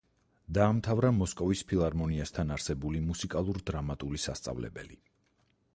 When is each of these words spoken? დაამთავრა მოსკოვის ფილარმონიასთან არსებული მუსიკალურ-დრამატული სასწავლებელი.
დაამთავრა 0.57 1.11
მოსკოვის 1.17 1.61
ფილარმონიასთან 1.73 2.55
არსებული 2.57 3.03
მუსიკალურ-დრამატული 3.11 4.25
სასწავლებელი. 4.27 5.01